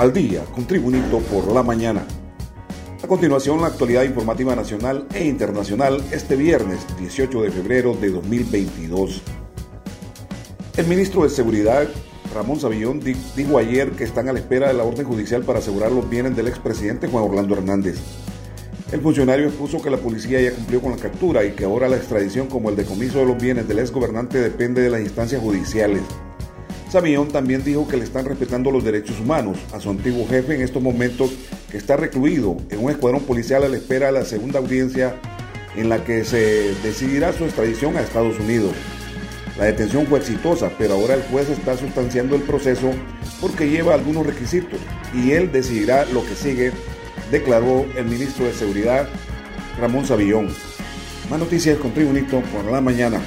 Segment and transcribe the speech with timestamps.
[0.00, 2.06] al día con Tribunito por la mañana.
[3.04, 9.20] A continuación, la actualidad informativa nacional e internacional este viernes 18 de febrero de 2022.
[10.78, 11.86] El ministro de Seguridad,
[12.34, 15.92] Ramón Savillón, dijo ayer que están a la espera de la orden judicial para asegurar
[15.92, 17.98] los bienes del expresidente Juan Orlando Hernández.
[18.92, 21.96] El funcionario expuso que la policía ya cumplió con la captura y que ahora la
[21.96, 26.00] extradición como el decomiso de los bienes del exgobernante depende de las instancias judiciales.
[26.90, 30.62] Savillón también dijo que le están respetando los derechos humanos a su antiguo jefe en
[30.62, 31.30] estos momentos
[31.70, 35.14] que está recluido en un escuadrón policial a la espera de la segunda audiencia
[35.76, 38.72] en la que se decidirá su extradición a Estados Unidos.
[39.56, 42.90] La detención fue exitosa, pero ahora el juez está sustanciando el proceso
[43.40, 44.80] porque lleva algunos requisitos
[45.14, 46.72] y él decidirá lo que sigue,
[47.30, 49.08] declaró el ministro de Seguridad
[49.78, 50.48] Ramón Savillón.
[51.30, 53.20] Más noticias con Tribunito por la mañana.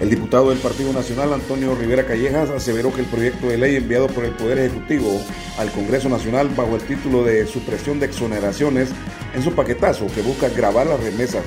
[0.00, 4.06] El diputado del Partido Nacional, Antonio Rivera Callejas, aseveró que el proyecto de ley enviado
[4.06, 5.20] por el Poder Ejecutivo
[5.58, 8.90] al Congreso Nacional bajo el título de supresión de exoneraciones
[9.34, 11.42] en su paquetazo que busca grabar las remesas.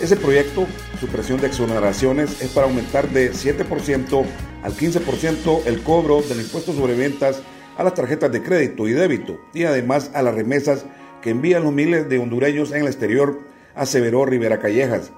[0.00, 0.66] Ese proyecto,
[1.00, 4.24] supresión de exoneraciones, es para aumentar de 7%
[4.62, 7.42] al 15% el cobro del impuesto sobre ventas
[7.76, 10.84] a las tarjetas de crédito y débito y además a las remesas
[11.20, 13.40] que envían los miles de hondureños en el exterior,
[13.74, 15.10] aseveró Rivera Callejas.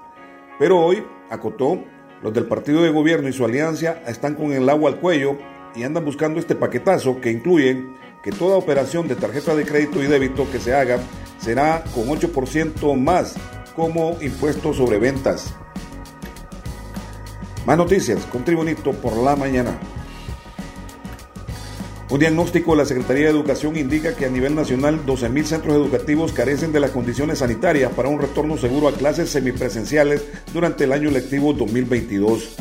[0.57, 1.83] Pero hoy, acotó,
[2.21, 5.37] los del partido de gobierno y su alianza están con el agua al cuello
[5.75, 7.85] y andan buscando este paquetazo que incluye
[8.23, 10.99] que toda operación de tarjeta de crédito y débito que se haga
[11.39, 13.35] será con 8% más
[13.75, 15.53] como impuesto sobre ventas.
[17.65, 19.79] Más noticias con Tribunito por la mañana.
[22.09, 26.33] Un diagnóstico de la Secretaría de Educación indica que a nivel nacional 12.000 centros educativos
[26.33, 31.11] carecen de las condiciones sanitarias para un retorno seguro a clases semipresenciales durante el año
[31.11, 32.55] lectivo 2022.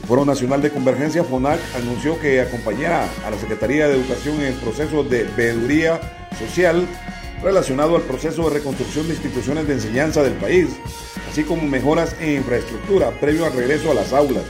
[0.00, 4.46] El Foro Nacional de Convergencia FONAC anunció que acompañará a la Secretaría de Educación en
[4.46, 6.00] el proceso de veeduría
[6.38, 6.86] social
[7.42, 10.68] relacionado al proceso de reconstrucción de instituciones de enseñanza del país,
[11.30, 14.44] así como mejoras en infraestructura previo al regreso a las aulas.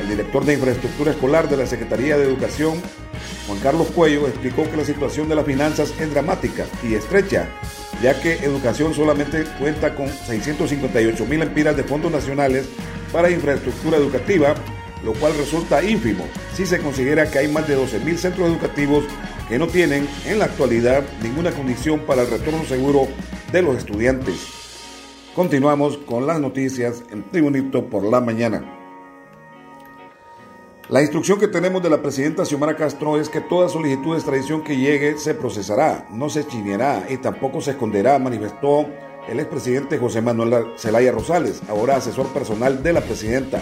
[0.00, 2.80] El director de infraestructura escolar de la Secretaría de Educación,
[3.46, 7.48] Juan Carlos Cuello, explicó que la situación de las finanzas es dramática y estrecha,
[8.02, 12.66] ya que Educación solamente cuenta con 658 mil empiras de fondos nacionales
[13.12, 14.54] para infraestructura educativa,
[15.04, 19.04] lo cual resulta ínfimo si se considera que hay más de 12 mil centros educativos
[19.48, 23.06] que no tienen en la actualidad ninguna condición para el retorno seguro
[23.52, 24.34] de los estudiantes.
[25.36, 28.85] Continuamos con las noticias en Tribunito por la mañana.
[30.88, 34.62] La instrucción que tenemos de la presidenta Xiomara Castro es que toda solicitud de extradición
[34.62, 38.86] que llegue se procesará, no se chineará y tampoco se esconderá, manifestó
[39.28, 43.60] el expresidente José Manuel Zelaya Rosales, ahora asesor personal de la presidenta.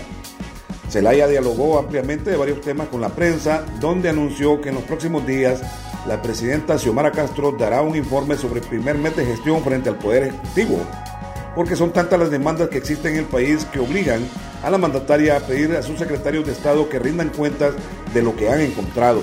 [0.90, 5.26] Zelaya dialogó ampliamente de varios temas con la prensa, donde anunció que en los próximos
[5.26, 5.62] días
[6.06, 9.96] la presidenta Xiomara Castro dará un informe sobre el primer mes de gestión frente al
[9.96, 10.76] Poder Ejecutivo,
[11.56, 14.20] porque son tantas las demandas que existen en el país que obligan
[14.64, 17.75] a la mandataria a pedir a sus secretarios de Estado que rindan cuentas
[18.14, 19.20] de lo que han encontrado.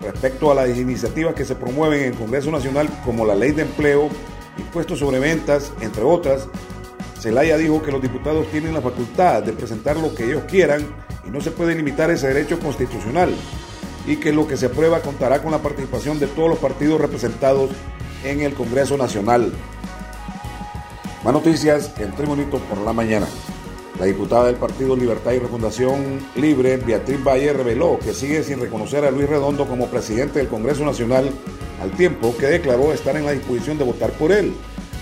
[0.00, 3.62] Respecto a las iniciativas que se promueven en el Congreso Nacional, como la ley de
[3.62, 4.08] empleo,
[4.58, 6.48] impuestos sobre ventas, entre otras,
[7.20, 10.84] Zelaya dijo que los diputados tienen la facultad de presentar lo que ellos quieran
[11.24, 13.32] y no se puede limitar ese derecho constitucional
[14.06, 17.70] y que lo que se aprueba contará con la participación de todos los partidos representados
[18.24, 19.52] en el Congreso Nacional.
[21.22, 23.26] Más noticias en Tribunito por la mañana.
[23.98, 29.04] La diputada del Partido Libertad y Refundación Libre, Beatriz Valle, reveló que sigue sin reconocer
[29.04, 31.30] a Luis Redondo como presidente del Congreso Nacional,
[31.80, 34.52] al tiempo que declaró estar en la disposición de votar por él,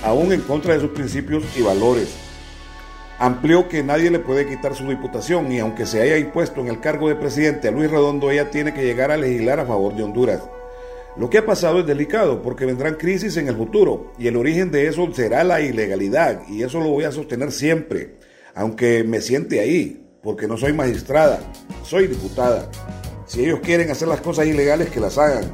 [0.05, 2.15] aún en contra de sus principios y valores.
[3.19, 6.81] Amplió que nadie le puede quitar su diputación y aunque se haya impuesto en el
[6.81, 10.03] cargo de presidente a Luis Redondo, ella tiene que llegar a legislar a favor de
[10.03, 10.43] Honduras.
[11.17, 14.71] Lo que ha pasado es delicado porque vendrán crisis en el futuro y el origen
[14.71, 19.61] de eso será la ilegalidad y eso lo voy a sostener siempre aunque me siente
[19.61, 21.41] ahí, porque no soy magistrada,
[21.85, 22.69] soy diputada.
[23.27, 25.45] Si ellos quieren hacer las cosas ilegales, que las hagan.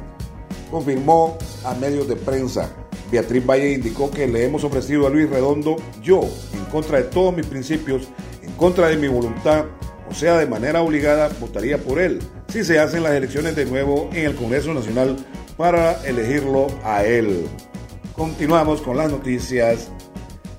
[0.69, 2.69] Confirmó a medios de prensa.
[3.11, 6.21] Beatriz Valle indicó que le hemos ofrecido a Luis Redondo, yo,
[6.53, 8.09] en contra de todos mis principios,
[8.43, 9.65] en contra de mi voluntad,
[10.09, 14.09] o sea, de manera obligada, votaría por él, si se hacen las elecciones de nuevo
[14.13, 15.15] en el Congreso Nacional
[15.57, 17.45] para elegirlo a él.
[18.13, 19.89] Continuamos con las noticias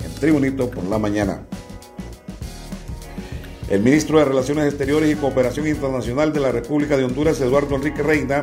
[0.05, 1.47] en Tribunito por la mañana.
[3.71, 8.03] El ministro de Relaciones Exteriores y Cooperación Internacional de la República de Honduras, Eduardo Enrique
[8.03, 8.43] Reina,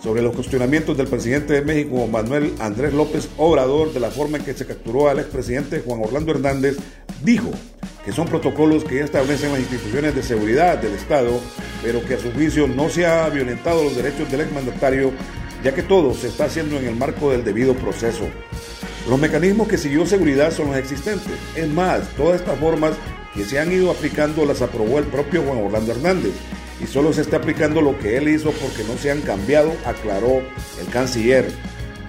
[0.00, 4.44] sobre los cuestionamientos del presidente de México, Manuel Andrés López Obrador, de la forma en
[4.44, 6.76] que se capturó al expresidente Juan Orlando Hernández,
[7.24, 7.50] dijo
[8.04, 11.40] que son protocolos que ya establecen las instituciones de seguridad del Estado,
[11.82, 15.10] pero que a su juicio no se ha violentado los derechos del exmandatario,
[15.64, 18.28] ya que todo se está haciendo en el marco del debido proceso.
[19.08, 21.26] Los mecanismos que siguió seguridad son los existentes.
[21.56, 22.92] Es más, todas estas formas
[23.34, 26.32] que se han ido aplicando las aprobó el propio Juan Orlando Hernández
[26.82, 30.42] y solo se está aplicando lo que él hizo porque no se han cambiado, aclaró
[30.80, 31.46] el canciller.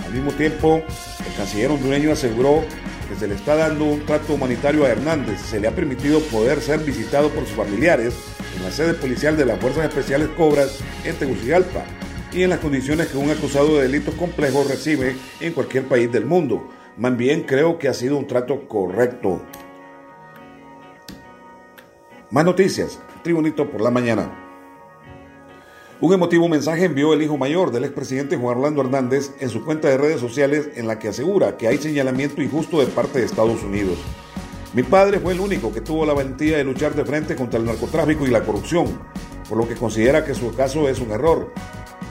[0.05, 0.83] Al mismo tiempo,
[1.27, 2.63] el canciller hondureño aseguró
[3.09, 5.39] que se le está dando un trato humanitario a Hernández.
[5.41, 8.13] Se le ha permitido poder ser visitado por sus familiares
[8.55, 11.83] en la sede policial de las Fuerzas Especiales Cobras en Tegucigalpa
[12.31, 16.25] y en las condiciones que un acusado de delitos complejos recibe en cualquier país del
[16.25, 16.69] mundo.
[16.97, 19.41] Más bien creo que ha sido un trato correcto.
[22.35, 22.99] Más noticias.
[23.23, 24.29] Tribunito por la mañana.
[26.01, 29.87] Un emotivo mensaje envió el hijo mayor del expresidente Juan Orlando Hernández en su cuenta
[29.87, 33.63] de redes sociales en la que asegura que hay señalamiento injusto de parte de Estados
[33.63, 33.99] Unidos.
[34.73, 37.65] Mi padre fue el único que tuvo la valentía de luchar de frente contra el
[37.65, 38.99] narcotráfico y la corrupción,
[39.47, 41.53] por lo que considera que su caso es un error.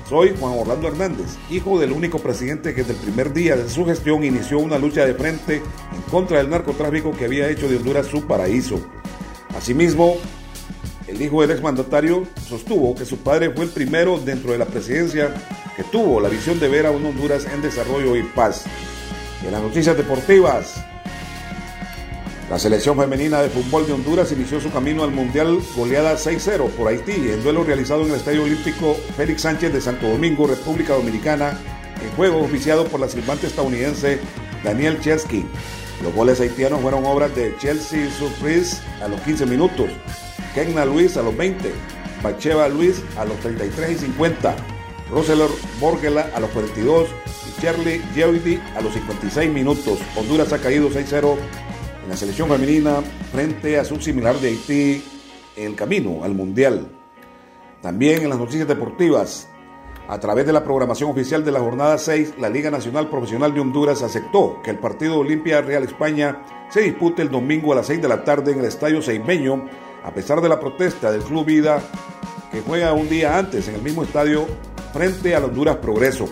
[0.08, 3.84] Soy Juan Orlando Hernández, hijo del único presidente que desde el primer día de su
[3.84, 8.06] gestión inició una lucha de frente en contra del narcotráfico que había hecho de Honduras
[8.06, 8.80] su paraíso.
[9.64, 10.18] Asimismo,
[11.08, 15.32] el hijo del exmandatario sostuvo que su padre fue el primero dentro de la presidencia
[15.74, 18.66] que tuvo la visión de ver a un Honduras en desarrollo y paz.
[19.42, 20.84] En las noticias deportivas,
[22.50, 26.88] la selección femenina de fútbol de Honduras inició su camino al Mundial goleada 6-0 por
[26.88, 31.58] Haití en duelo realizado en el Estadio Olímpico Félix Sánchez de Santo Domingo, República Dominicana,
[32.02, 34.18] en juego oficiado por la silbante estadounidense
[34.62, 35.46] Daniel Chesky.
[36.02, 39.90] Los goles haitianos fueron obras de Chelsea Surprise a los 15 minutos,
[40.54, 41.72] Kenna Luis a los 20,
[42.22, 44.56] Bacheva Luis a los 33 y 50,
[45.10, 45.48] Roseler
[45.80, 47.08] Borgela a los 42
[47.48, 49.98] y Charlie Yeoidi a los 56 minutos.
[50.16, 51.36] Honduras ha caído 6-0
[52.02, 53.02] en la selección femenina
[53.32, 55.04] frente a su similar de Haití
[55.56, 56.88] en el camino al Mundial.
[57.82, 59.48] También en las noticias deportivas,
[60.08, 63.60] a través de la programación oficial de la jornada 6, la Liga Nacional Profesional de
[63.60, 68.02] Honduras aceptó que el partido Olimpia Real España se dispute el domingo a las 6
[68.02, 69.64] de la tarde en el Estadio Seimeño
[70.04, 71.82] a pesar de la protesta del Club Vida,
[72.52, 74.46] que juega un día antes en el mismo estadio
[74.92, 76.28] frente al Honduras Progreso.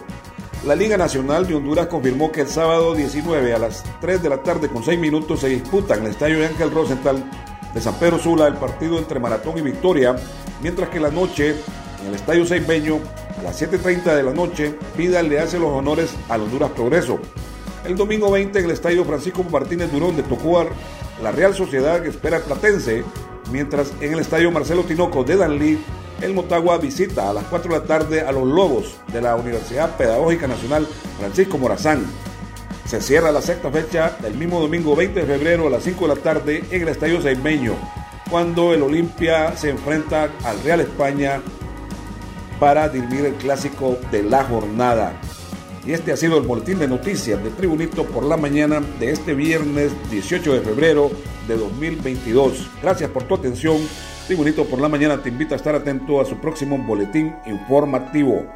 [0.67, 4.43] La Liga Nacional de Honduras confirmó que el sábado 19 a las 3 de la
[4.43, 7.25] tarde con 6 minutos se disputa en el estadio Ángel Rosenthal
[7.75, 10.15] de San Pedro Sula el partido entre Maratón y Victoria,
[10.61, 11.57] mientras que la noche
[12.03, 13.01] en el estadio Seibeño
[13.39, 17.19] a las 7.30 de la noche Vida le hace los honores al Honduras Progreso.
[17.85, 20.69] El domingo 20 en el estadio Francisco Martínez Durón de Tocuar,
[21.23, 23.05] la Real Sociedad espera el Platense
[23.51, 25.79] mientras en el estadio Marcelo Tinoco de Danlí,
[26.21, 29.97] el Motagua visita a las 4 de la tarde a los Lobos de la Universidad
[29.97, 30.87] Pedagógica Nacional
[31.19, 32.05] Francisco Morazán.
[32.87, 36.15] Se cierra la sexta fecha el mismo domingo 20 de febrero a las 5 de
[36.15, 37.75] la tarde en el Estadio Seimeño,
[38.31, 41.43] cuando el Olimpia se enfrenta al Real España
[42.63, 45.15] para dirimir el clásico de la jornada.
[45.85, 49.35] Y este ha sido el boletín de noticias de Tribunito por la mañana de este
[49.35, 51.11] viernes 18 de febrero
[51.49, 52.71] de 2022.
[52.81, 53.79] Gracias por tu atención.
[54.29, 58.47] Tribunito por la mañana te invita a estar atento a su próximo boletín informativo.